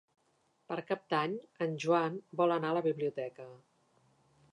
[0.71, 3.47] Per Cap d'Any en Joan vol anar a la biblioteca.